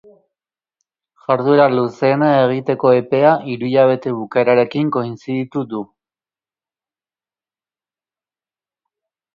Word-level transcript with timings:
Jarduera 1.25 1.67
luzeena 1.73 2.29
egiteko 2.45 2.93
epea 3.01 3.35
hiruhilabete 3.51 4.15
bukaerarekin 4.23 4.91
konziditu 4.97 5.65
du. 5.75 5.85